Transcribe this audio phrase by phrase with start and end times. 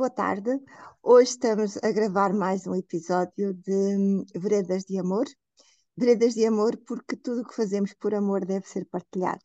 [0.00, 0.58] boa tarde.
[1.02, 5.26] Hoje estamos a gravar mais um episódio de hum, Veredas de Amor.
[5.94, 9.44] Veredas de Amor porque tudo o que fazemos por amor deve ser partilhado.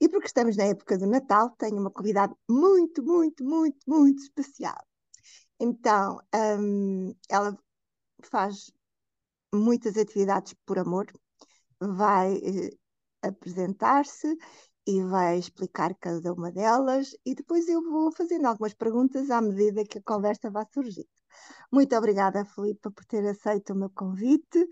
[0.00, 4.78] E porque estamos na época do Natal, tenho uma convidada muito, muito, muito, muito especial.
[5.58, 7.58] Então, hum, ela
[8.22, 8.70] faz
[9.52, 11.06] muitas atividades por amor,
[11.80, 12.70] vai eh,
[13.20, 14.28] apresentar-se
[14.86, 19.84] e vai explicar cada uma delas e depois eu vou fazendo algumas perguntas à medida
[19.84, 21.08] que a conversa vai surgindo.
[21.70, 24.68] Muito obrigada, Filipa, por ter aceito o meu convite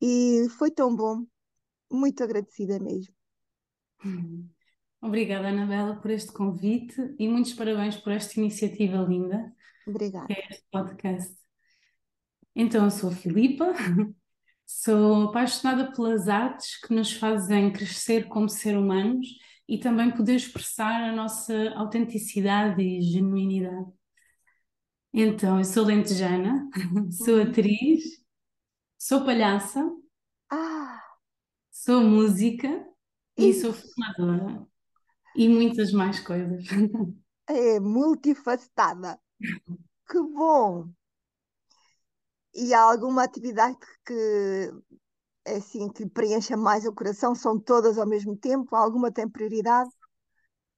[0.00, 1.24] e foi tão bom,
[1.90, 3.14] muito agradecida mesmo.
[5.00, 9.52] Obrigada, Anabela, por este convite e muitos parabéns por esta iniciativa linda.
[9.84, 10.28] Obrigada.
[10.28, 11.36] Que é este podcast.
[12.54, 13.72] Então, eu sou a Filipa,
[14.64, 19.26] sou apaixonada pelas artes que nos fazem crescer como ser humanos
[19.72, 23.90] e também poder expressar a nossa autenticidade e genuinidade.
[25.14, 26.68] Então, eu sou lentejana,
[27.10, 27.48] sou uhum.
[27.48, 28.04] atriz,
[28.98, 29.82] sou palhaça,
[30.50, 31.02] ah.
[31.70, 32.86] sou música
[33.34, 34.66] e sou filmadora
[35.34, 36.64] e muitas mais coisas.
[37.44, 39.18] É multifacetada.
[40.08, 40.88] Que bom!
[42.54, 43.76] E há alguma atividade
[44.06, 44.70] que
[45.46, 47.34] assim que preencha mais o coração?
[47.34, 48.74] São todas ao mesmo tempo?
[48.76, 49.90] Alguma tem prioridade?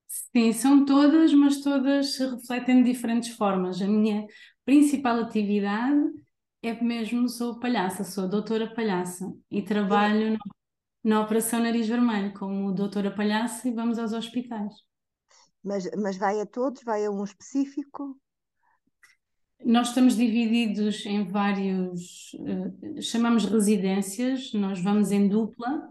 [0.09, 3.81] Sim, são todas, mas todas se refletem de diferentes formas.
[3.83, 4.27] A minha
[4.65, 6.01] principal atividade
[6.63, 10.39] é mesmo sou palhaça, sou doutora palhaça e trabalho na,
[11.05, 14.73] na Operação Nariz Vermelho como doutora palhaça e vamos aos hospitais.
[15.65, 16.83] Mas, mas vai a todos?
[16.85, 18.17] Vai a um específico?
[19.63, 25.89] Nós estamos divididos em vários, uh, chamamos residências, nós vamos em dupla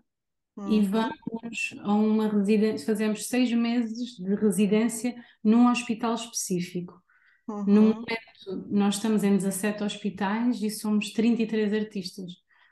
[0.56, 0.72] uhum.
[0.72, 7.02] e vamos a uma residência, fazemos seis meses de residência num hospital específico.
[7.48, 7.64] Uhum.
[7.66, 12.32] No momento, nós estamos em 17 hospitais e somos 33 artistas,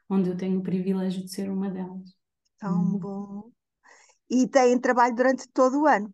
[0.09, 2.15] onde eu tenho o privilégio de ser uma delas.
[2.59, 2.99] Tão uhum.
[2.99, 3.51] bom.
[4.29, 6.13] E têm trabalho durante todo o ano?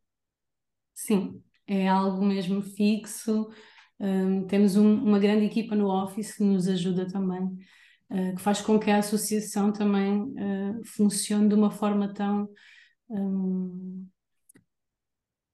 [0.93, 3.47] Sim, é algo mesmo fixo.
[3.99, 7.43] Um, temos um, uma grande equipa no Office que nos ajuda também,
[8.11, 12.47] uh, que faz com que a associação também uh, funcione de uma forma tão,
[13.09, 14.07] um,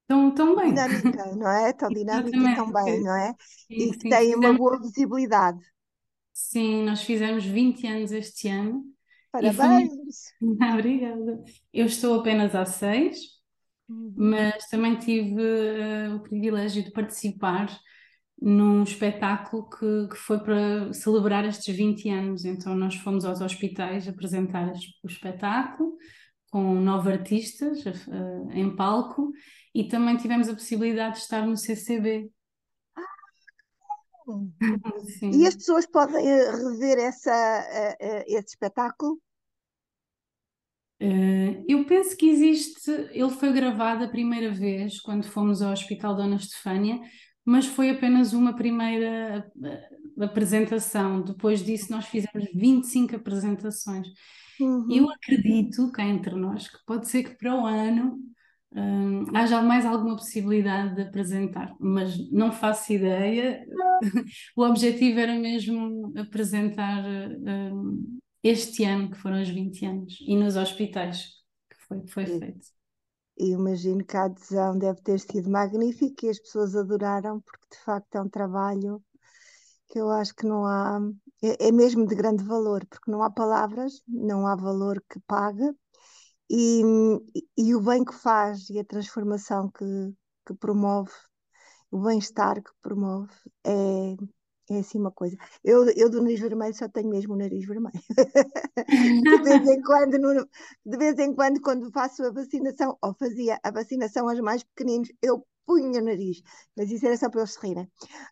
[0.08, 0.74] tão, tão bem.
[0.74, 1.74] Dinâmica, não é?
[1.74, 3.34] Tão dinâmica e tão bem, não é?
[3.40, 5.60] Sim, e que tem uma boa visibilidade.
[6.34, 8.84] Sim, nós fizemos 20 anos este ano.
[9.32, 9.92] Parabéns!
[10.40, 10.50] Foi...
[10.74, 11.44] Obrigada.
[11.74, 13.20] Eu estou apenas há seis,
[13.88, 14.14] uhum.
[14.18, 17.70] mas também tive uh, o privilégio de participar
[18.46, 22.44] num espetáculo que, que foi para celebrar estes 20 anos.
[22.44, 24.70] Então, nós fomos aos hospitais apresentar
[25.02, 25.96] o espetáculo
[26.52, 29.32] com nove artistas uh, em palco
[29.74, 32.30] e também tivemos a possibilidade de estar no CCB.
[35.34, 39.22] e as pessoas podem eh, rever essa, uh, esse espetáculo?
[41.68, 42.90] Eu penso que existe.
[43.12, 46.98] Ele foi gravado a primeira vez quando fomos ao Hospital Dona Estefânia,
[47.46, 49.90] mas foi apenas uma primeira eh,
[50.20, 51.22] apresentação.
[51.22, 54.08] Depois disso, nós fizemos 25 apresentações.
[54.60, 54.88] Uhum.
[54.90, 58.20] Eu acredito, cá entre nós, que pode ser que para o ano
[58.76, 63.66] um, haja mais alguma possibilidade de apresentar, mas não faço ideia.
[64.56, 70.56] o objetivo era mesmo apresentar um, este ano, que foram os 20 anos, e nos
[70.56, 71.28] hospitais,
[71.70, 72.73] que foi, que foi feito.
[73.38, 77.84] E imagino que a adesão deve ter sido magnífica e as pessoas adoraram, porque de
[77.84, 79.04] facto é um trabalho
[79.88, 81.00] que eu acho que não há,
[81.42, 85.74] é, é mesmo de grande valor, porque não há palavras, não há valor que paga,
[86.50, 86.82] e,
[87.58, 90.14] e o bem que faz e a transformação que,
[90.46, 91.12] que promove,
[91.92, 93.34] o bem-estar que promove,
[93.64, 94.16] é,
[94.70, 95.36] é assim uma coisa.
[95.64, 98.00] Eu, eu do nariz vermelho só tenho mesmo o nariz vermelho.
[99.24, 100.48] de, vez em quando, no,
[100.86, 105.12] de vez em quando, quando faço a vacinação, ou fazia a vacinação aos mais pequeninos,
[105.22, 106.42] eu punho o nariz.
[106.76, 107.90] Mas isso era só para eles se rirem.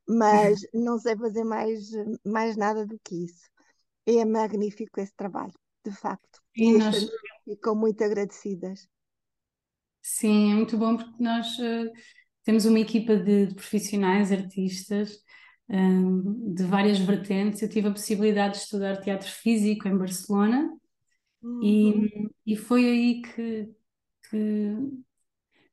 [0.08, 1.90] Mas não sei fazer mais,
[2.26, 3.50] mais nada do que isso.
[4.06, 5.54] É magnífico esse trabalho,
[5.86, 6.42] de facto.
[6.56, 7.08] E, e nós...
[7.46, 8.88] ficam muito agradecidas.
[10.02, 11.92] Sim, é muito bom porque nós uh,
[12.44, 15.24] temos uma equipa de, de profissionais, artistas,
[15.72, 17.62] um, de várias vertentes.
[17.62, 20.70] Eu tive a possibilidade de estudar teatro físico em Barcelona
[21.42, 21.64] uhum.
[21.64, 23.70] e, e foi aí que,
[24.30, 24.76] que,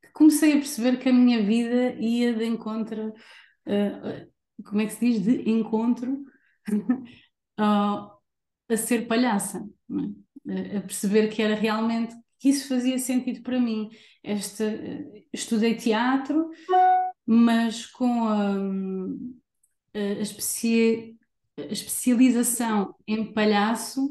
[0.02, 4.92] que, comecei a perceber que a minha vida ia de encontro, uh, como é que
[4.92, 5.20] se diz?
[5.20, 6.24] De encontro
[7.58, 8.18] uh,
[8.68, 9.68] a ser palhaça,
[10.48, 10.76] é?
[10.78, 13.88] a perceber que era realmente que isso fazia sentido para mim.
[14.22, 14.64] Este,
[15.32, 16.50] estudei teatro
[17.30, 18.56] mas com a,
[19.94, 21.14] a, especia,
[21.56, 24.08] a especialização em palhaço,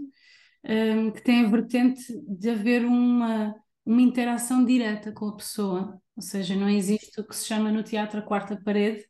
[0.64, 6.22] um, que tem a vertente de haver uma, uma interação direta com a pessoa, ou
[6.22, 9.06] seja, não existe o que se chama no teatro a quarta parede,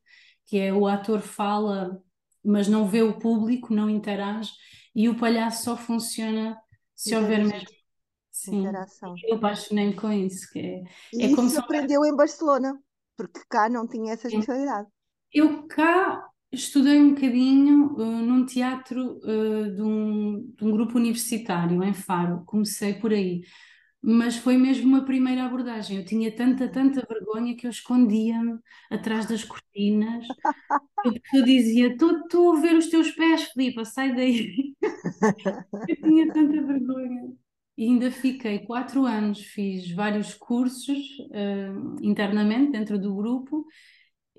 [0.46, 2.02] que é o ator fala,
[2.44, 4.52] mas não vê o público, não interage,
[4.96, 6.58] e o palhaço só funciona
[6.96, 7.78] se houver mesmo.
[8.31, 9.16] Sim, interação.
[9.24, 10.48] eu apaixonei-me com isso.
[10.52, 10.84] Que é,
[11.14, 12.80] e é isso como se aprendeu em Barcelona,
[13.16, 14.88] porque cá não tinha essa especialidade.
[15.34, 21.84] Eu cá estudei um bocadinho uh, num teatro uh, de, um, de um grupo universitário
[21.84, 23.42] em Faro, comecei por aí
[24.02, 25.98] mas foi mesmo uma primeira abordagem.
[25.98, 28.58] Eu tinha tanta, tanta vergonha que eu escondia-me
[28.90, 30.26] atrás das cortinas.
[31.04, 34.76] Eu, eu dizia: Estou a ver os teus pés, Filipe, sai daí.
[35.90, 37.34] eu tinha tanta vergonha.
[37.78, 40.98] E ainda fiquei quatro anos, fiz vários cursos
[41.30, 43.66] uh, internamente dentro do grupo.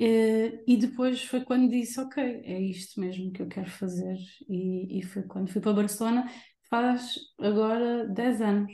[0.00, 4.16] Uh, e depois foi quando disse: Ok, é isto mesmo que eu quero fazer.
[4.48, 6.30] E, e foi quando fui para Barcelona,
[6.70, 8.72] faz agora 10 anos.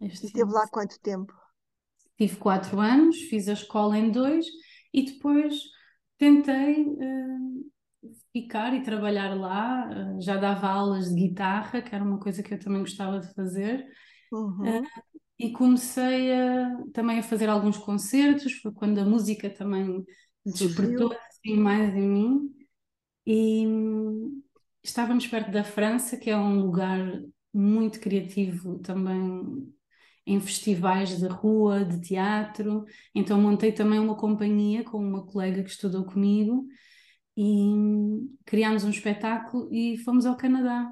[0.00, 1.32] Este e esteve lá quanto tempo?
[2.18, 4.44] Tive quatro anos, fiz a escola em dois
[4.92, 5.54] e depois
[6.18, 7.70] tentei uh,
[8.32, 9.88] ficar e trabalhar lá.
[9.88, 13.32] Uh, já dava aulas de guitarra, que era uma coisa que eu também gostava de
[13.32, 13.86] fazer.
[14.30, 14.78] Uhum.
[14.78, 14.82] Uh,
[15.38, 20.04] e comecei a, também a fazer alguns concertos, foi quando a música também
[20.44, 22.54] despertou assim mais em mim.
[23.26, 23.64] E
[24.82, 29.72] estávamos perto da França, que é um lugar muito criativo também
[30.26, 32.84] em festivais de rua, de teatro.
[33.14, 36.66] Então montei também uma companhia com uma colega que estudou comigo
[37.36, 37.74] e
[38.44, 40.88] criámos um espetáculo e fomos ao Canadá.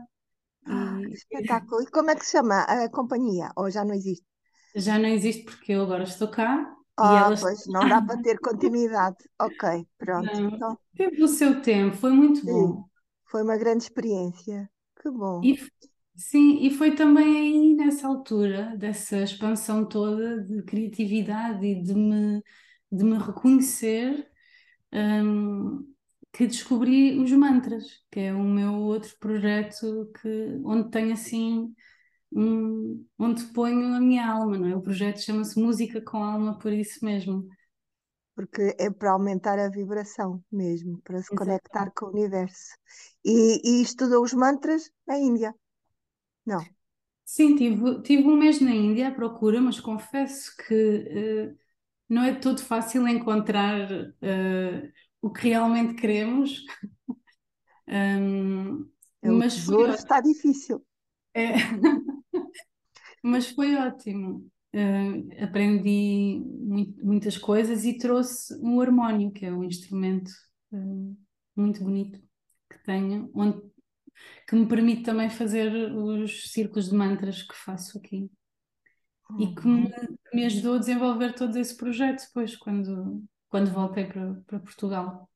[0.66, 1.12] Ah, e...
[1.12, 1.82] espetáculo!
[1.82, 3.50] E como é que se chama a companhia?
[3.56, 4.29] Ou já não existe?
[4.74, 6.74] Já não existe porque eu agora estou cá.
[6.96, 7.40] Ah, elas...
[7.40, 9.16] pois, não dá para ter continuidade.
[9.40, 10.32] ok, pronto.
[10.32, 10.78] Não, então...
[10.96, 12.84] Teve o seu tempo, foi muito Sim, bom.
[13.26, 14.68] Foi uma grande experiência.
[15.00, 15.40] Que bom.
[15.42, 15.58] E
[16.20, 22.42] Sim, e foi também aí nessa altura, dessa expansão toda de criatividade e de me,
[22.92, 24.28] de me reconhecer,
[24.92, 25.90] um,
[26.30, 31.74] que descobri os mantras, que é o meu outro projeto que, onde tenho assim,
[32.32, 34.76] um, onde ponho a minha alma, não é?
[34.76, 37.46] O projeto chama-se Música com Alma, por isso mesmo.
[38.34, 41.36] Porque é para aumentar a vibração mesmo, para se Exato.
[41.36, 42.76] conectar com o universo.
[43.24, 45.54] E, e estudou os mantras na Índia.
[46.46, 46.64] Não.
[47.24, 51.58] Sim, tive, tive um mês na Índia à procura, mas confesso que uh,
[52.08, 56.64] não é todo fácil encontrar uh, o que realmente queremos.
[57.86, 58.88] um,
[59.22, 60.84] é, mas tesouro foi está difícil.
[61.34, 61.52] É.
[63.22, 64.50] mas foi ótimo.
[64.72, 70.30] Uh, aprendi muito, muitas coisas e trouxe um harmónio, que é um instrumento
[71.56, 72.20] muito bonito
[72.70, 73.60] que tenho, onde
[74.46, 78.30] que me permite também fazer os círculos de mantras que faço aqui.
[79.30, 79.40] Uhum.
[79.40, 80.16] E que me, uhum.
[80.34, 85.30] me, ajudou a desenvolver todo esse projeto depois, quando, quando voltei para, para Portugal.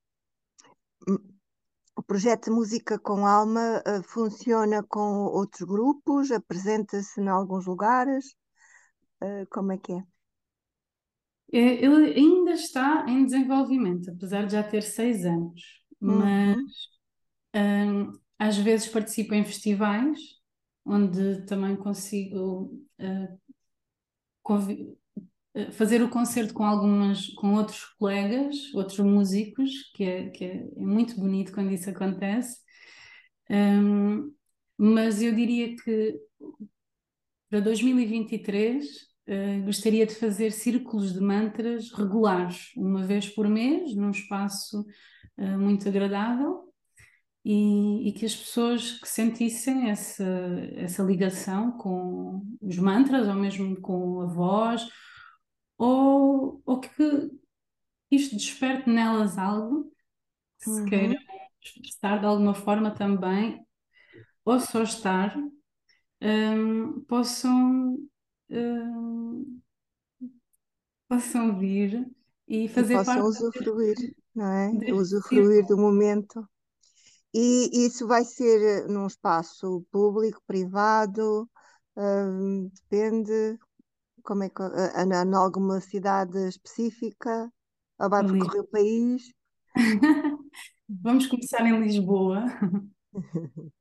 [1.97, 6.31] O projeto Música com Alma uh, funciona com outros grupos?
[6.31, 8.35] Apresenta-se em alguns lugares?
[9.23, 10.03] Uh, como é que é?
[11.53, 11.85] é?
[11.85, 15.63] Ele ainda está em desenvolvimento, apesar de já ter seis anos,
[16.01, 16.57] mas
[17.55, 18.09] uhum.
[18.11, 20.19] um, às vezes participo em festivais,
[20.85, 23.41] onde também consigo uh,
[25.73, 30.81] fazer o concerto com algumas, com outros colegas, outros músicos, que é, que é, é
[30.81, 32.59] muito bonito quando isso acontece.
[33.49, 34.33] Um,
[34.77, 36.19] mas eu diria que
[37.49, 44.11] para 2023 uh, gostaria de fazer círculos de mantras regulares, uma vez por mês, num
[44.11, 44.85] espaço
[45.39, 46.65] uh, muito agradável
[47.45, 50.25] e, e, que as pessoas que sentissem essa,
[50.77, 54.89] essa ligação com os mantras ou mesmo com a voz
[55.77, 57.31] ou, ou que
[58.11, 59.91] isto desperte nelas algo
[60.59, 60.87] que se uhum.
[60.87, 61.17] queiram
[61.61, 63.65] expressar de alguma forma também
[64.45, 65.35] ou só estar
[66.21, 67.99] um, possam
[68.51, 69.61] um,
[71.09, 72.07] possam vir
[72.47, 73.97] e fazer e possam parte usufruir,
[74.35, 74.93] não é?
[74.93, 76.47] Usufruir do momento
[77.35, 81.51] e isso vai ser num espaço público, privado,
[81.97, 83.59] uh, depende,
[84.25, 87.53] como é que, em alguma cidade específica,
[88.01, 89.23] ou vai percorrer o país?
[90.89, 92.45] Vamos começar em Lisboa.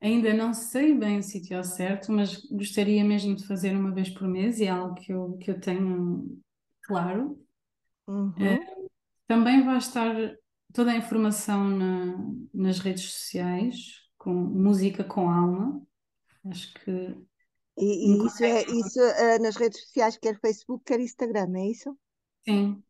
[0.00, 4.08] Ainda não sei bem o sítio ao certo, mas gostaria mesmo de fazer uma vez
[4.08, 6.40] por mês e é algo que eu, que eu tenho
[6.82, 7.38] claro.
[8.06, 8.30] Uhum.
[8.30, 8.90] Uh,
[9.26, 10.14] Também vai estar
[10.72, 12.16] toda a informação na,
[12.54, 13.76] nas redes sociais,
[14.16, 15.82] com música com alma.
[16.46, 17.14] Acho que.
[17.80, 21.98] E, e isso é isso uh, nas redes sociais, quer Facebook, quer Instagram, é isso?
[22.46, 22.82] Sim.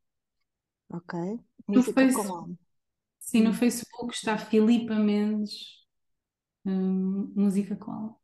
[0.89, 1.19] Ok.
[1.69, 2.59] Música no alma.
[3.21, 3.55] Sim, no.
[3.55, 5.87] Facebook está Filipa Mendes,
[6.65, 8.17] hum, música com alma.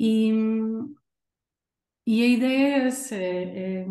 [0.00, 0.32] E,
[2.06, 3.86] e a ideia é essa, é, é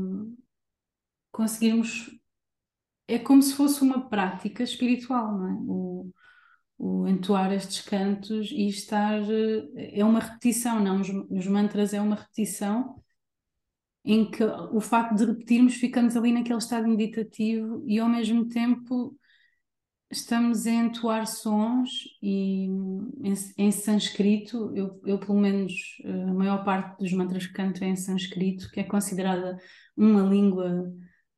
[1.32, 2.10] conseguirmos.
[3.08, 5.54] É como se fosse uma prática espiritual, não é?
[5.62, 6.14] O,
[6.80, 9.22] o entoar estes cantos e estar.
[9.76, 11.02] É uma repetição, não?
[11.02, 12.96] Os, os mantras é uma repetição
[14.06, 19.16] em que o facto de repetirmos ficamos ali naquele estado meditativo e ao mesmo tempo
[20.12, 21.90] estamos a entoar sons
[22.22, 25.74] e em, em sânscrito, eu, eu, pelo menos
[26.06, 29.60] a maior parte dos mantras que canto é em sânscrito, que é considerada
[29.96, 30.92] uma língua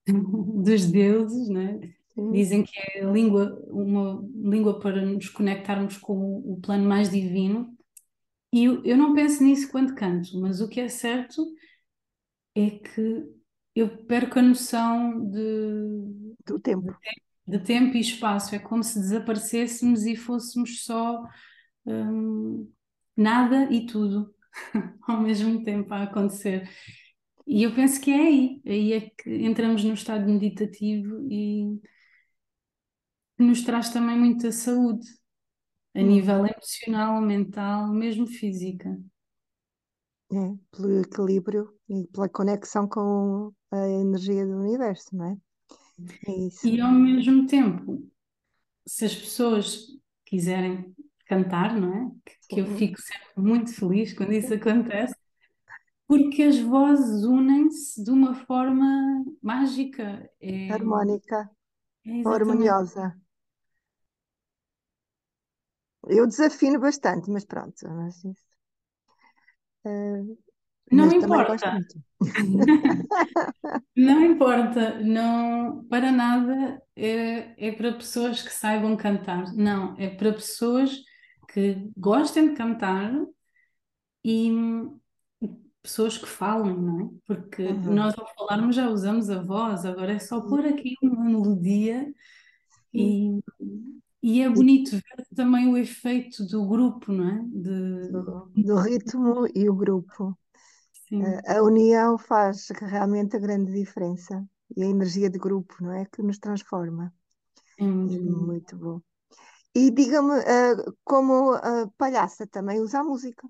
[0.63, 1.79] dos deuses, né?
[2.15, 7.75] Dizem que é língua, uma língua para nos conectarmos com o plano mais divino.
[8.53, 11.41] E eu, eu não penso nisso quando canto, mas o que é certo
[12.55, 13.23] é que
[13.73, 16.91] eu perco a noção de, do tempo.
[17.47, 18.53] De, de tempo e espaço.
[18.53, 21.23] É como se desaparecêssemos e fôssemos só
[21.85, 22.69] hum,
[23.15, 24.33] nada e tudo
[25.07, 26.69] ao mesmo tempo a acontecer.
[27.47, 31.79] E eu penso que é aí, aí é que entramos no estado meditativo e
[33.41, 35.07] nos traz também muita saúde
[35.95, 36.07] a hum.
[36.07, 38.97] nível emocional, mental, mesmo física.
[40.31, 45.37] É, pelo equilíbrio e pela conexão com a energia do universo, não é?
[46.27, 46.67] É isso.
[46.67, 48.09] E ao mesmo tempo,
[48.87, 49.87] se as pessoas
[50.25, 50.95] quiserem
[51.27, 52.11] cantar, não é?
[52.25, 55.15] Que, que eu fico sempre muito feliz quando isso acontece,
[56.07, 60.29] porque as vozes unem-se de uma forma mágica.
[60.41, 61.49] É, Harmónica,
[62.05, 63.15] é harmoniosa.
[66.07, 68.45] Eu desafino bastante, mas pronto, mas isso.
[69.85, 70.37] Uh,
[70.91, 71.79] não mas importa.
[73.95, 79.53] não importa, não para nada é, é para pessoas que saibam cantar.
[79.53, 80.97] Não, é para pessoas
[81.47, 83.13] que gostem de cantar
[84.23, 84.51] e
[85.81, 87.09] pessoas que falam, não é?
[87.25, 87.93] Porque uhum.
[87.93, 92.13] nós ao falarmos já usamos a voz, agora é só pôr aqui uma melodia
[92.93, 93.39] e,
[94.21, 97.43] e é bonito ver também o efeito do grupo, não é?
[97.47, 98.11] De...
[98.11, 100.37] Do, do ritmo e o grupo.
[101.07, 101.23] Sim.
[101.47, 106.05] A união faz realmente a grande diferença e a energia de grupo, não é?
[106.05, 107.13] Que nos transforma.
[107.79, 109.01] Muito, é muito bom.
[109.73, 111.57] E diga-me, uh, como
[111.97, 113.47] palhaça também usa a música?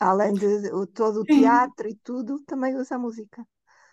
[0.00, 3.46] Além de todo o teatro e tudo, também usa a música.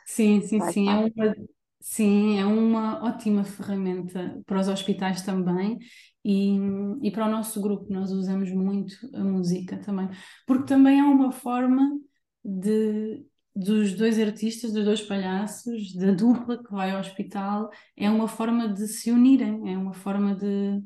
[0.06, 0.90] Sim, sim, Vai sim.
[0.90, 1.36] É uma,
[1.80, 5.78] sim, é uma ótima ferramenta para os hospitais também
[6.24, 6.58] e,
[7.04, 7.92] e para o nosso grupo.
[7.92, 10.10] Nós usamos muito a música também,
[10.46, 12.00] porque também é uma forma
[12.44, 18.28] de, dos dois artistas, dos dois palhaços, da dupla que vai ao hospital, é uma
[18.28, 20.82] forma de se unirem, é uma forma de,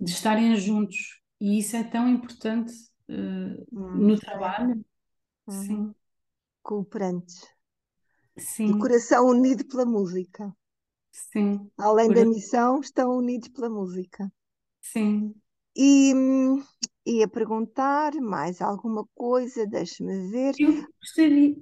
[0.00, 1.20] de estarem juntos.
[1.40, 2.72] E isso é tão importante
[3.08, 4.84] uh, no trabalho.
[5.46, 5.62] Uhum.
[5.62, 5.94] Sim.
[6.62, 7.53] Cooperantes.
[8.36, 8.78] Sim.
[8.78, 10.54] Coração unido pela música.
[11.10, 11.70] Sim.
[11.78, 12.16] Além Por...
[12.16, 14.30] da missão, estão unidos pela música.
[14.80, 15.34] Sim.
[15.76, 16.12] E
[17.06, 20.54] ia perguntar mais alguma coisa, deixe-me ver.
[20.58, 21.56] Eu gostaria,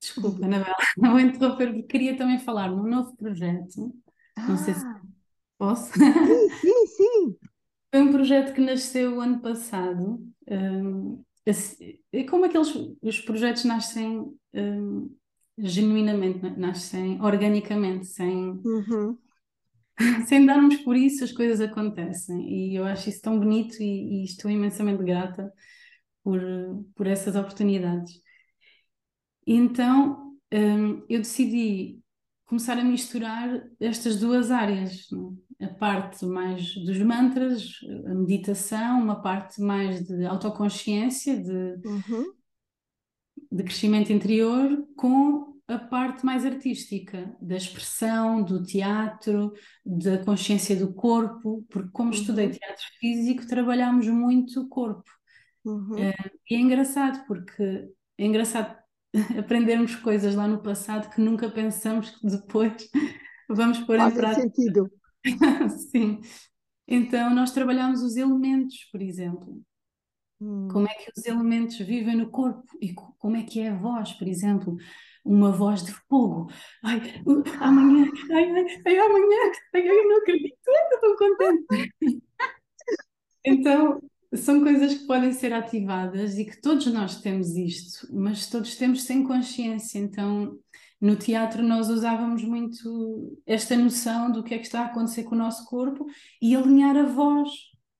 [0.00, 3.92] desculpa, Anabela, não vou interromper, porque queria também falar num novo projeto.
[4.36, 5.00] Não sei se ah.
[5.58, 5.92] posso.
[5.92, 7.36] Sim, sim, sim.
[7.90, 10.20] Foi um projeto que nasceu ano passado.
[10.48, 11.22] Um,
[12.12, 15.14] é como aqueles os projetos nascem um,
[15.58, 19.18] genuinamente, nascem organicamente, sem, uhum.
[20.26, 22.48] sem darmos por isso, as coisas acontecem.
[22.48, 25.52] E eu acho isso tão bonito e, e estou imensamente grata
[26.22, 26.40] por,
[26.94, 28.12] por essas oportunidades.
[29.46, 32.00] E então um, eu decidi
[32.46, 35.06] começar a misturar estas duas áreas,
[35.60, 35.66] é?
[35.66, 42.32] a parte mais dos mantras, a meditação, uma parte mais de autoconsciência, de, uhum.
[43.54, 49.52] De crescimento interior, com a parte mais artística, da expressão, do teatro,
[49.86, 52.16] da consciência do corpo, porque como uhum.
[52.16, 55.08] estudei teatro físico, trabalhamos muito o corpo.
[55.64, 55.96] Uhum.
[55.96, 56.12] É,
[56.50, 58.76] e é engraçado, porque é engraçado
[59.38, 62.90] aprendermos coisas lá no passado que nunca pensamos que depois
[63.48, 64.42] vamos pôr Faz em prática.
[64.42, 64.90] sentido.
[65.92, 66.20] Sim.
[66.88, 69.62] Então, nós trabalhamos os elementos, por exemplo.
[70.44, 70.68] Hum.
[70.70, 74.12] Como é que os elementos vivem no corpo e como é que é a voz,
[74.12, 74.76] por exemplo,
[75.24, 76.50] uma voz de fogo.
[76.82, 77.00] Ai,
[77.60, 81.92] amanhã, ai, ai, ai, amanhã, ai, eu não acredito, eu estou contente.
[83.42, 84.02] então,
[84.34, 89.04] são coisas que podem ser ativadas e que todos nós temos isto, mas todos temos
[89.04, 89.98] sem consciência.
[89.98, 90.58] Então,
[91.00, 95.34] no teatro nós usávamos muito esta noção do que é que está a acontecer com
[95.34, 96.06] o nosso corpo
[96.40, 97.48] e alinhar a voz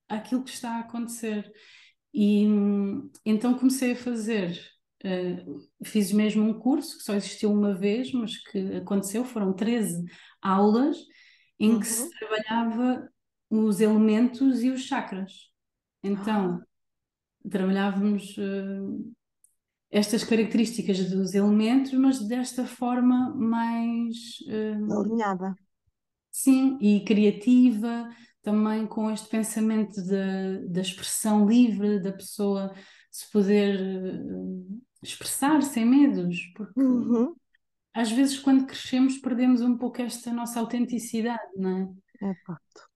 [0.08, 1.50] àquilo que está a acontecer.
[2.14, 2.46] E
[3.26, 4.56] então comecei a fazer,
[5.04, 10.04] uh, fiz mesmo um curso que só existiu uma vez, mas que aconteceu, foram 13
[10.40, 10.96] aulas
[11.58, 11.80] em uhum.
[11.80, 12.10] que se uhum.
[12.10, 13.08] trabalhava
[13.50, 15.32] os elementos e os chakras.
[16.02, 17.48] Então, ah.
[17.50, 19.14] trabalhávamos uh,
[19.90, 25.54] estas características dos elementos, mas desta forma mais uh, alinhada.
[26.30, 28.08] Sim, e criativa,
[28.44, 30.00] também com este pensamento
[30.68, 32.72] da expressão livre, da pessoa
[33.10, 37.34] se poder uh, expressar sem medos, porque uhum.
[37.94, 42.28] às vezes quando crescemos perdemos um pouco esta nossa autenticidade, não é?
[42.30, 42.88] É facto.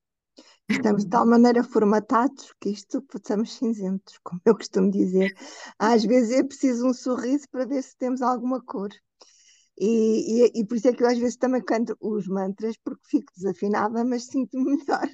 [0.69, 5.33] Estamos de tal maneira formatados que isto passamos cinzentos, como eu costumo dizer.
[5.79, 8.91] Às vezes é preciso um sorriso para ver se temos alguma cor.
[9.81, 13.01] E, e, e, por isso é que eu às vezes também canto os mantras, porque
[13.09, 15.09] fico desafinada, mas sinto-me melhor.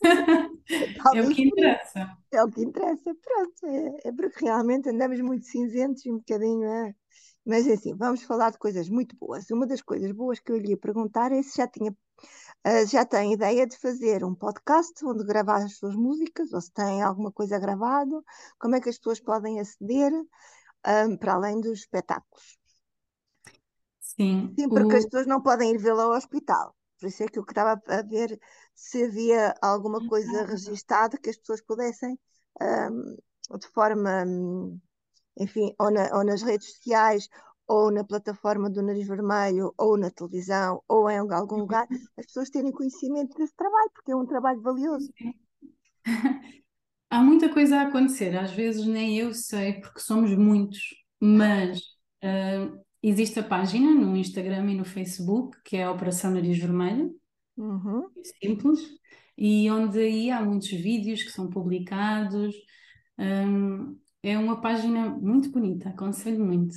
[1.14, 2.16] é o que interessa.
[2.30, 3.66] É o que interessa, pronto.
[3.66, 6.64] É, é, porque realmente andamos muito cinzentos e um bocadinho.
[6.64, 6.94] É.
[7.44, 9.50] Mas é assim, vamos falar de coisas muito boas.
[9.50, 11.90] Uma das coisas boas que eu lhe ia perguntar é se já tinha.
[11.90, 16.70] Uh, já tem ideia de fazer um podcast onde gravar as suas músicas, ou se
[16.70, 18.22] tem alguma coisa gravado,
[18.58, 20.26] como é que as pessoas podem aceder um,
[20.84, 22.59] ah, para além dos espetáculos?
[24.20, 24.98] Sim, Sim, porque o...
[24.98, 26.76] as pessoas não podem ir vê-la ao hospital.
[26.98, 28.38] Por isso é que eu estava a ver
[28.74, 32.18] se havia alguma coisa registada que as pessoas pudessem,
[32.60, 33.16] um,
[33.58, 34.24] de forma,
[35.38, 37.30] enfim, ou, na, ou, nas redes sociais,
[37.66, 41.86] ou na plataforma do Nariz Vermelho, ou na televisão, ou em algum lugar,
[42.18, 45.10] as pessoas terem conhecimento desse trabalho, porque é um trabalho valioso.
[47.08, 50.80] Há muita coisa a acontecer, às vezes nem eu sei, porque somos muitos,
[51.18, 51.80] mas
[52.22, 57.14] uh, Existe a página no Instagram e no Facebook, que é a Operação Nariz Vermelho,
[57.56, 58.08] uhum.
[58.40, 58.78] simples,
[59.36, 62.54] e onde aí há muitos vídeos que são publicados.
[63.18, 66.74] Um, é uma página muito bonita, aconselho muito.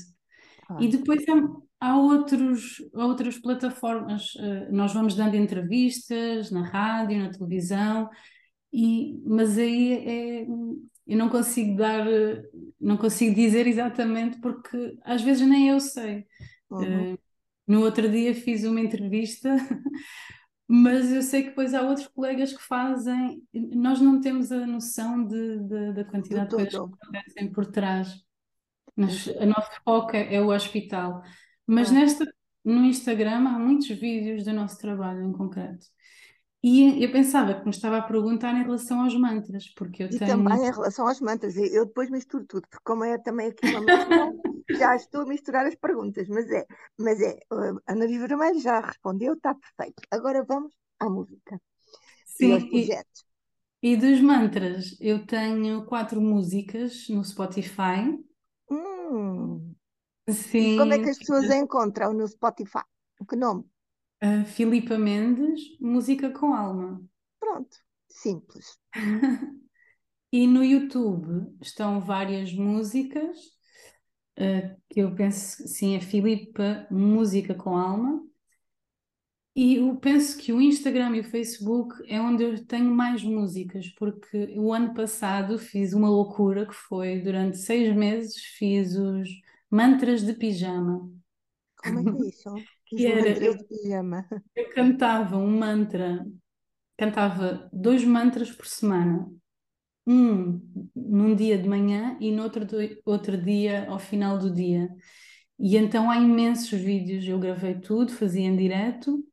[0.70, 0.78] Ah.
[0.80, 7.32] E depois há, há, outros, outras plataformas, uh, nós vamos dando entrevistas na rádio, na
[7.32, 8.10] televisão,
[8.72, 10.48] e, mas aí é,
[11.06, 12.06] eu não consigo dar,
[12.80, 16.26] não consigo dizer exatamente porque às vezes nem eu sei.
[16.70, 17.14] Uhum.
[17.14, 17.20] Uh,
[17.68, 19.50] no outro dia fiz uma entrevista,
[20.68, 25.26] mas eu sei que depois há outros colegas que fazem, nós não temos a noção
[25.26, 28.24] de, de da quantidade de, coisas que acontecem por trás.
[28.96, 31.24] Mas, a nosso foco é, é o hospital.
[31.66, 31.94] Mas ah.
[31.94, 35.86] nesta, no Instagram há muitos vídeos do nosso trabalho em concreto.
[36.64, 40.18] E eu pensava que me estava a perguntar em relação aos mantras, porque eu e
[40.18, 40.28] tenho.
[40.28, 43.82] também em relação aos mantras, eu depois misturo tudo, porque como é também aqui uma
[43.82, 44.32] mistura,
[44.80, 46.66] já estou a misturar as perguntas, mas é,
[46.98, 50.02] mas é, a Ana Vermelho já respondeu, está perfeito.
[50.10, 51.60] Agora vamos à música.
[52.26, 52.90] Sim, e.
[53.86, 58.18] E, dos mantras, eu tenho quatro músicas no Spotify.
[58.72, 59.76] Hum.
[60.30, 60.76] Sim.
[60.76, 62.84] E como é que as pessoas a encontram no Spotify?
[63.20, 63.66] O que nome?
[64.24, 67.04] Uh, Filipa Mendes, Música com Alma.
[67.38, 67.76] Pronto,
[68.08, 68.80] simples.
[70.32, 73.38] e no YouTube estão várias músicas,
[74.40, 78.24] uh, que eu penso, sim, é Filipa Música com Alma.
[79.54, 83.90] E eu penso que o Instagram e o Facebook é onde eu tenho mais músicas,
[83.90, 89.30] porque o ano passado fiz uma loucura que foi, durante seis meses, fiz os
[89.70, 91.12] mantras de pijama.
[91.76, 92.50] Como é que é isso?
[92.96, 93.56] que era, eu,
[94.56, 96.26] eu cantava um mantra,
[96.98, 99.30] cantava dois mantras por semana,
[100.06, 100.62] um
[100.96, 102.66] num dia de manhã e no outro,
[103.06, 104.90] outro dia ao final do dia.
[105.60, 109.24] E então há imensos vídeos, eu gravei tudo, fazia em direto.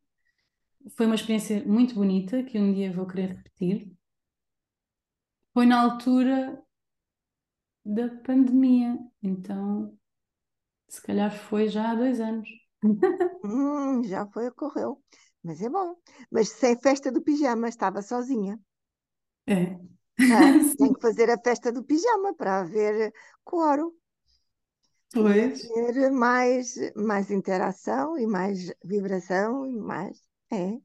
[0.97, 3.91] Foi uma experiência muito bonita que um dia vou querer repetir.
[5.53, 6.63] Foi na altura
[7.85, 9.97] da pandemia, então
[10.89, 12.49] se calhar foi já há dois anos.
[13.45, 15.03] Hum, já foi, ocorreu.
[15.43, 15.97] Mas é bom.
[16.31, 18.59] Mas sem festa do pijama, estava sozinha.
[19.47, 19.79] É.
[20.19, 20.19] Ah,
[20.79, 23.13] tem que fazer a festa do pijama para haver
[23.45, 23.95] coro.
[25.13, 25.63] Pois.
[25.63, 30.23] Ter mais, mais interação e mais vibração e mais.
[30.53, 30.79] É.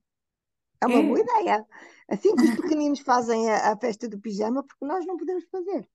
[0.82, 1.04] É uma é.
[1.04, 1.66] boa ideia.
[2.08, 5.88] Assim que os pequeninos fazem a, a, festa do pijama, porque nós não podemos fazer.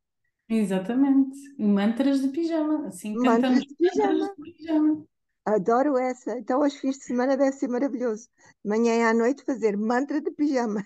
[0.48, 1.36] Exatamente.
[1.58, 2.88] Mantras de pijama.
[2.88, 4.34] Assim Mantras cantamos de mantras pijama.
[4.36, 5.06] de pijama.
[5.54, 6.38] Adoro essa.
[6.38, 8.28] Então, aos fins de semana deve ser maravilhoso.
[8.64, 10.84] De manhã e à noite fazer mantra de pijama.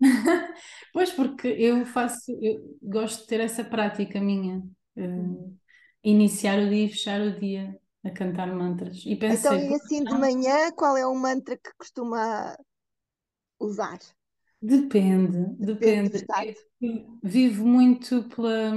[0.92, 4.62] Pois, porque eu faço, eu gosto de ter essa prática minha,
[4.96, 5.02] eh,
[6.04, 9.04] iniciar o dia e fechar o dia a cantar mantras.
[9.06, 10.18] E Então, pensei, e por assim de não?
[10.18, 12.56] manhã, qual é o mantra que costuma
[13.60, 14.00] usar?
[14.62, 16.58] Depende, Depende depende.
[17.22, 18.72] vivo muito pela,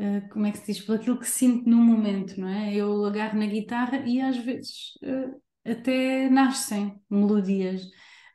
[0.00, 2.74] eh, como é que se diz, por aquilo que sinto no momento, não é?
[2.74, 7.82] Eu agarro na guitarra e às vezes eh, até nascem melodias.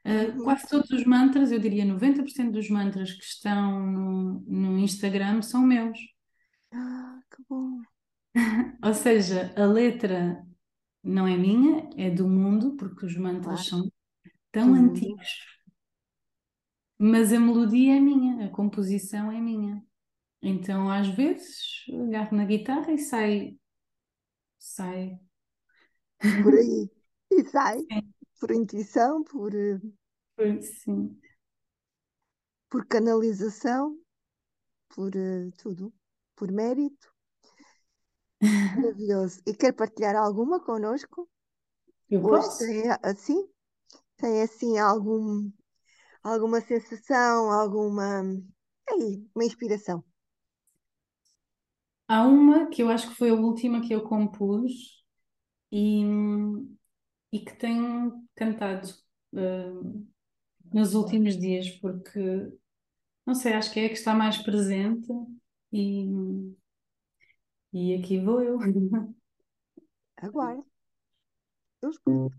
[0.07, 0.35] Uhum.
[0.43, 5.61] quase todos os mantras, eu diria 90% dos mantras que estão no, no Instagram são
[5.61, 5.97] meus.
[6.71, 7.85] Ah, que bom.
[8.83, 10.43] Ou seja, a letra
[11.03, 13.91] não é minha, é do mundo, porque os mantras Claro, são
[14.61, 15.07] do tão mundo.
[15.13, 15.29] antigos,
[16.99, 19.81] mas a melodia é minha, a composição é minha.
[20.45, 23.57] Então, às vezes, agarro na guitarra e sai,
[24.57, 25.19] sai.
[26.41, 26.89] Por aí.
[27.31, 27.79] E sai.
[27.89, 29.79] Sim, Por intuição, por, eh,
[30.61, 31.21] sim.
[32.69, 33.97] por canalização,
[34.89, 35.93] por eh, tudo.
[36.35, 37.07] Por mérito.
[38.75, 39.41] Maravilhoso.
[39.45, 41.29] E quer partilhar alguma connosco?
[42.09, 42.57] Eu Hoje posso?
[42.57, 43.49] tem assim?
[44.17, 45.51] Tem assim algum,
[46.23, 48.21] alguma sensação, alguma,
[48.89, 50.03] aí, uma inspiração?
[52.07, 55.03] Há uma que eu acho que foi a última que eu compus
[55.71, 56.03] e,
[57.31, 58.87] e que tenho cantado
[59.35, 59.71] eh,
[60.73, 62.19] nos últimos dias, porque
[63.25, 65.07] não sei, acho que é a que está mais presente
[65.71, 66.05] e,
[67.73, 68.57] e aqui vou eu.
[70.17, 70.63] Agora,
[71.81, 72.35] eu escuto.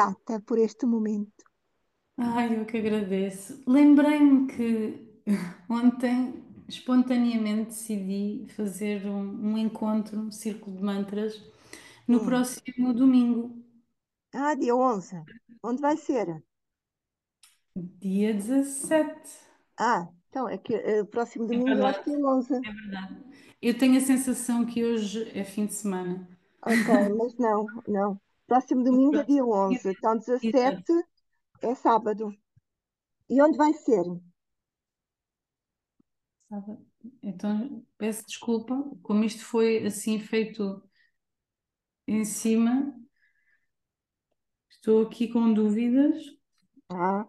[0.00, 1.44] Grata por este momento.
[2.16, 3.62] Ai, eu que agradeço.
[3.66, 5.22] Lembrei-me que
[5.68, 11.42] ontem, espontaneamente, decidi fazer um, um encontro, um círculo de mantras,
[12.06, 12.24] no Hum.
[12.24, 13.56] próximo domingo,
[14.34, 15.24] Ah, dia 11.
[15.62, 16.26] Onde vai ser?
[18.00, 19.30] dia 17.
[19.78, 22.64] Ah, então é que eh, próximo É domingo eu acho que é verdade, 11.
[22.64, 23.16] é verdade.
[23.62, 26.26] Eu tenho a sensação que hoje é fim de semana.
[26.62, 28.18] Ok, mas não, não.
[28.50, 29.96] Próximo domingo é dia próximo dia 11.
[29.96, 30.92] Então 17 exato.
[31.62, 32.34] é sábado.
[33.28, 34.02] E onde vai ser?
[36.48, 36.84] Sábado.
[37.22, 40.82] Então peço desculpa, como isto foi assim feito
[42.08, 42.92] em cima,
[44.68, 46.20] estou aqui com dúvidas.
[46.88, 47.24] Ah,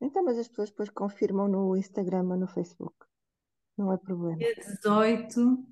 [0.00, 2.96] então, mas as pessoas depois confirmam no Instagram ou no Facebook.
[3.78, 4.38] Não é problema.
[4.38, 5.68] Dia 18.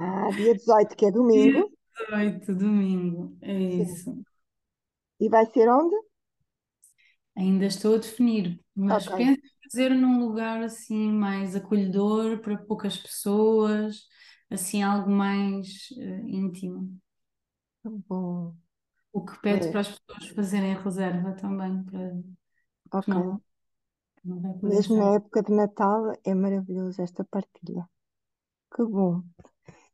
[0.00, 1.70] Ah, dia 18, que é domingo.
[1.98, 4.18] Dia 18, domingo, é isso.
[5.24, 5.96] E vai ser onde?
[7.36, 9.10] Ainda estou a definir, mas Ok.
[9.10, 14.06] penso em fazer num lugar assim mais acolhedor para poucas pessoas,
[14.50, 16.98] assim algo mais eh, íntimo.
[17.84, 18.56] Bom,
[19.12, 22.12] O que pede é, para as pessoas fazerem reserva também, para,
[23.06, 23.40] não,
[24.24, 27.82] não Mesmo na época de Natal é maravilhoso esta partilha.
[28.74, 29.22] Que bom.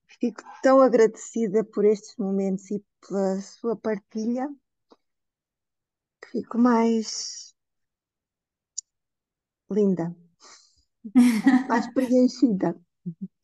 [0.06, 4.48] Fico tão agradecida por estes momentos e pela sua partilha
[6.30, 7.54] fico mais
[9.70, 10.14] linda,
[11.68, 12.76] mais preenchida.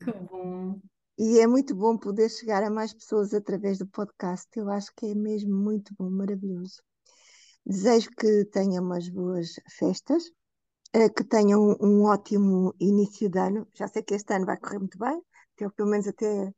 [0.03, 0.79] Que bom.
[1.17, 4.47] E é muito bom poder chegar a mais pessoas através do podcast.
[4.57, 6.81] Eu acho que é mesmo muito bom, maravilhoso.
[7.65, 10.23] Desejo que tenha umas boas festas,
[10.93, 13.67] eh, que tenha um, um ótimo início de ano.
[13.73, 15.21] Já sei que este ano vai correr muito bem,
[15.55, 16.53] até, pelo menos até,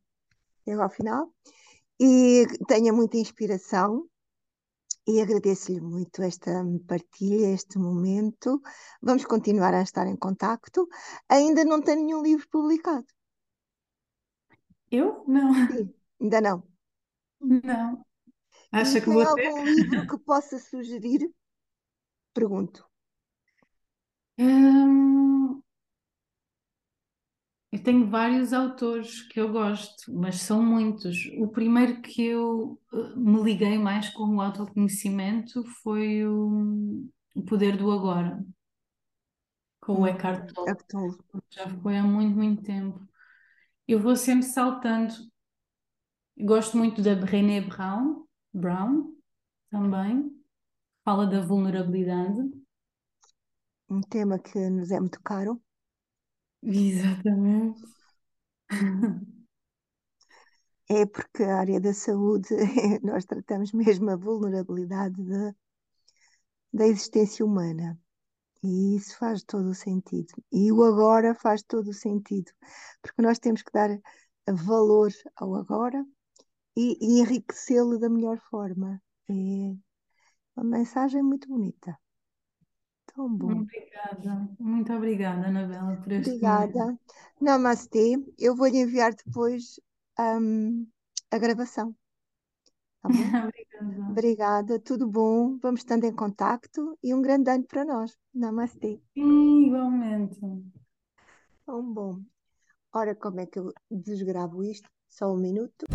[0.61, 1.33] até ao final.
[1.99, 4.07] E tenha muita inspiração.
[5.05, 6.51] E agradeço-lhe muito esta
[6.87, 8.61] partilha, este momento.
[9.01, 10.87] Vamos continuar a estar em contacto.
[11.27, 13.05] Ainda não tenho nenhum livro publicado.
[14.89, 15.25] Eu?
[15.27, 16.63] Não, Sim, ainda não.
[17.41, 18.05] não.
[18.71, 19.47] E Acha que tem vou ter?
[19.47, 21.29] algum livro que possa sugerir?
[22.33, 22.87] Pergunto.
[24.37, 25.62] Hum,
[27.73, 31.17] eu tenho vários autores que eu gosto, mas são muitos.
[31.39, 37.03] O primeiro que eu eh, me liguei mais com o autoconhecimento foi o,
[37.35, 38.45] o Poder do Agora,
[39.81, 41.17] com o Hum, Eckhart é Tolle.
[41.49, 43.07] Já foi há muito, muito tempo.
[43.87, 45.13] Eu vou sempre saltando.
[46.37, 49.15] Gosto muito da Brené Brown, Brown
[49.71, 50.31] também.
[51.03, 52.39] Fala da vulnerabilidade.
[53.89, 55.62] um tema que nos é muito caro.
[56.65, 57.83] Exatamente.
[60.99, 62.53] É porque a área da saúde,
[63.09, 65.53] nós tratamos mesmo a vulnerabilidade da,
[66.73, 67.97] da existência humana.
[68.63, 70.33] E isso faz todo o sentido.
[70.51, 72.51] E o agora faz todo o sentido.
[73.01, 73.89] Porque nós temos que dar
[74.49, 76.05] valor ao agora
[76.77, 79.01] e, e enriquecê-lo da melhor forma.
[79.29, 79.33] É
[80.55, 81.97] uma mensagem muito bonita.
[83.13, 83.61] Tão bom.
[83.61, 86.77] Obrigada, muito obrigada, Anabela, por este momento.
[86.77, 86.99] Obrigada.
[87.39, 88.15] Namastê.
[88.39, 89.79] Eu vou-lhe enviar depois
[90.19, 90.87] hum,
[91.29, 91.95] a gravação.
[93.01, 93.09] Tá?
[93.47, 94.09] Obrigada.
[94.09, 95.57] Obrigada, tudo bom.
[95.57, 98.17] Vamos estando em contacto e um grande ano para nós.
[98.33, 98.99] Namastê.
[99.13, 100.39] Sim, igualmente.
[101.65, 102.21] Tão bom.
[102.93, 104.89] Ora, como é que eu desgravo isto?
[105.07, 105.85] Só um minuto.